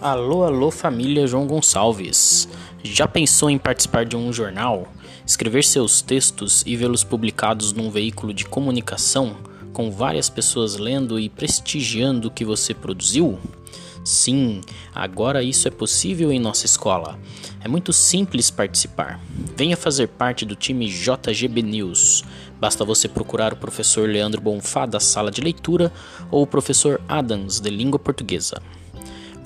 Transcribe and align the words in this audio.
Alô, 0.00 0.44
alô, 0.44 0.70
família 0.70 1.26
João 1.26 1.46
Gonçalves. 1.46 2.46
Já 2.84 3.08
pensou 3.08 3.48
em 3.48 3.56
participar 3.56 4.04
de 4.04 4.14
um 4.14 4.30
jornal? 4.30 4.86
Escrever 5.24 5.64
seus 5.64 6.02
textos 6.02 6.62
e 6.66 6.76
vê-los 6.76 7.02
publicados 7.02 7.72
num 7.72 7.90
veículo 7.90 8.34
de 8.34 8.44
comunicação, 8.44 9.34
com 9.72 9.90
várias 9.90 10.28
pessoas 10.28 10.76
lendo 10.76 11.18
e 11.18 11.30
prestigiando 11.30 12.28
o 12.28 12.30
que 12.30 12.44
você 12.44 12.74
produziu? 12.74 13.38
Sim, 14.04 14.60
agora 14.94 15.42
isso 15.42 15.66
é 15.66 15.70
possível 15.70 16.30
em 16.30 16.38
nossa 16.38 16.66
escola. 16.66 17.18
É 17.64 17.66
muito 17.66 17.90
simples 17.90 18.50
participar. 18.50 19.18
Venha 19.56 19.78
fazer 19.78 20.08
parte 20.08 20.44
do 20.44 20.54
time 20.54 20.86
JGB 20.86 21.62
News. 21.62 22.22
Basta 22.60 22.84
você 22.84 23.08
procurar 23.08 23.54
o 23.54 23.56
professor 23.56 24.06
Leandro 24.06 24.42
Bonfá 24.42 24.84
da 24.84 25.00
sala 25.00 25.30
de 25.30 25.40
leitura 25.40 25.90
ou 26.30 26.42
o 26.42 26.46
professor 26.46 27.00
Adams 27.08 27.60
de 27.60 27.70
língua 27.70 27.98
portuguesa. 27.98 28.62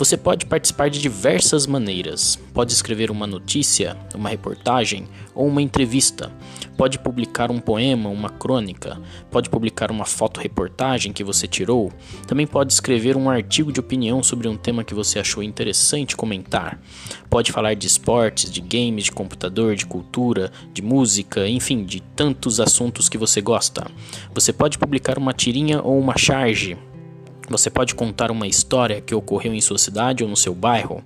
Você 0.00 0.16
pode 0.16 0.46
participar 0.46 0.88
de 0.88 0.98
diversas 0.98 1.66
maneiras. 1.66 2.38
Pode 2.54 2.72
escrever 2.72 3.10
uma 3.10 3.26
notícia, 3.26 3.98
uma 4.14 4.30
reportagem 4.30 5.06
ou 5.34 5.46
uma 5.46 5.60
entrevista. 5.60 6.32
Pode 6.74 6.98
publicar 6.98 7.50
um 7.50 7.60
poema, 7.60 8.08
uma 8.08 8.30
crônica. 8.30 8.98
Pode 9.30 9.50
publicar 9.50 9.90
uma 9.90 10.06
foto-reportagem 10.06 11.12
que 11.12 11.22
você 11.22 11.46
tirou. 11.46 11.92
Também 12.26 12.46
pode 12.46 12.72
escrever 12.72 13.14
um 13.14 13.28
artigo 13.28 13.70
de 13.70 13.78
opinião 13.78 14.22
sobre 14.22 14.48
um 14.48 14.56
tema 14.56 14.84
que 14.84 14.94
você 14.94 15.18
achou 15.18 15.42
interessante 15.42 16.16
comentar. 16.16 16.80
Pode 17.28 17.52
falar 17.52 17.74
de 17.74 17.86
esportes, 17.86 18.50
de 18.50 18.62
games, 18.62 19.04
de 19.04 19.12
computador, 19.12 19.76
de 19.76 19.84
cultura, 19.84 20.50
de 20.72 20.80
música, 20.80 21.46
enfim, 21.46 21.84
de 21.84 22.00
tantos 22.00 22.58
assuntos 22.58 23.06
que 23.10 23.18
você 23.18 23.42
gosta. 23.42 23.86
Você 24.32 24.50
pode 24.50 24.78
publicar 24.78 25.18
uma 25.18 25.34
tirinha 25.34 25.82
ou 25.82 25.98
uma 25.98 26.16
charge 26.16 26.78
você 27.50 27.68
pode 27.68 27.96
contar 27.96 28.30
uma 28.30 28.46
história 28.46 29.00
que 29.00 29.12
ocorreu 29.12 29.52
em 29.52 29.60
sua 29.60 29.76
cidade 29.76 30.22
ou 30.22 30.30
no 30.30 30.36
seu 30.36 30.54
bairro. 30.54 31.02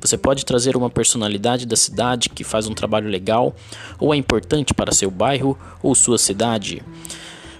Você 0.00 0.16
pode 0.16 0.46
trazer 0.46 0.76
uma 0.76 0.88
personalidade 0.88 1.66
da 1.66 1.74
cidade 1.74 2.28
que 2.28 2.44
faz 2.44 2.68
um 2.68 2.74
trabalho 2.74 3.10
legal 3.10 3.52
ou 3.98 4.14
é 4.14 4.16
importante 4.16 4.72
para 4.72 4.94
seu 4.94 5.10
bairro 5.10 5.58
ou 5.82 5.96
sua 5.96 6.16
cidade. 6.16 6.82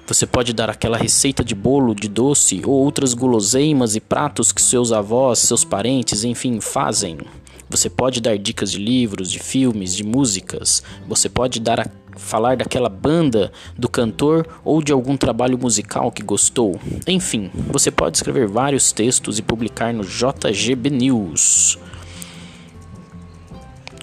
Você 0.06 0.24
pode 0.24 0.52
dar 0.52 0.70
aquela 0.70 0.96
receita 0.96 1.42
de 1.42 1.54
bolo, 1.54 1.94
de 1.94 2.08
doce 2.08 2.62
ou 2.64 2.72
outras 2.72 3.12
guloseimas 3.12 3.96
e 3.96 4.00
pratos 4.00 4.52
que 4.52 4.62
seus 4.62 4.92
avós, 4.92 5.40
seus 5.40 5.64
parentes, 5.64 6.22
enfim, 6.22 6.60
fazem. 6.60 7.18
Você 7.68 7.90
pode 7.90 8.20
dar 8.20 8.38
dicas 8.38 8.70
de 8.70 8.78
livros, 8.78 9.30
de 9.30 9.38
filmes, 9.38 9.94
de 9.94 10.04
músicas. 10.04 10.82
Você 11.06 11.28
pode 11.28 11.60
dar 11.60 11.80
a 11.80 11.90
falar 12.18 12.56
daquela 12.56 12.88
banda, 12.88 13.50
do 13.78 13.88
cantor 13.88 14.46
ou 14.64 14.82
de 14.82 14.92
algum 14.92 15.16
trabalho 15.16 15.56
musical 15.56 16.12
que 16.12 16.22
gostou. 16.22 16.78
Enfim, 17.06 17.50
você 17.68 17.90
pode 17.90 18.18
escrever 18.18 18.46
vários 18.46 18.92
textos 18.92 19.38
e 19.38 19.42
publicar 19.42 19.94
no 19.94 20.04
JGB 20.04 20.90
News. 20.90 21.78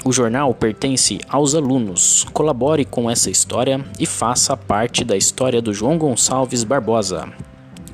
O 0.03 0.13
jornal 0.13 0.53
pertence 0.53 1.19
aos 1.27 1.55
alunos. 1.55 2.27
Colabore 2.31 2.85
com 2.85 3.09
essa 3.09 3.29
história 3.29 3.83
e 3.99 4.05
faça 4.05 4.55
parte 4.55 5.03
da 5.03 5.17
história 5.17 5.61
do 5.61 5.73
João 5.73 5.97
Gonçalves 5.97 6.63
Barbosa. 6.63 7.27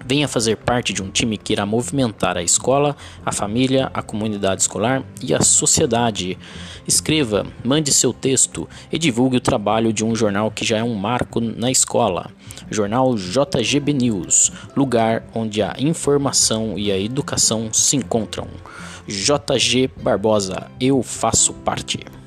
Venha 0.05 0.27
fazer 0.27 0.57
parte 0.57 0.93
de 0.93 1.01
um 1.01 1.09
time 1.09 1.37
que 1.37 1.53
irá 1.53 1.65
movimentar 1.65 2.37
a 2.37 2.43
escola, 2.43 2.95
a 3.25 3.31
família, 3.31 3.89
a 3.93 4.01
comunidade 4.01 4.61
escolar 4.61 5.03
e 5.21 5.33
a 5.33 5.41
sociedade. 5.41 6.37
Escreva, 6.87 7.45
mande 7.63 7.91
seu 7.91 8.11
texto 8.11 8.67
e 8.91 8.97
divulgue 8.97 9.37
o 9.37 9.41
trabalho 9.41 9.93
de 9.93 10.03
um 10.03 10.15
jornal 10.15 10.51
que 10.51 10.65
já 10.65 10.77
é 10.77 10.83
um 10.83 10.95
marco 10.95 11.39
na 11.39 11.69
escola. 11.69 12.31
Jornal 12.69 13.15
JGB 13.15 13.93
News, 13.93 14.51
lugar 14.75 15.23
onde 15.33 15.61
a 15.61 15.75
informação 15.77 16.77
e 16.77 16.91
a 16.91 16.97
educação 16.97 17.69
se 17.71 17.95
encontram. 17.95 18.47
JG 19.07 19.89
Barbosa, 20.01 20.69
eu 20.79 21.01
faço 21.03 21.53
parte. 21.53 22.20